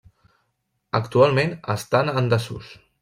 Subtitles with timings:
[0.99, 2.73] Actualment estan en desús.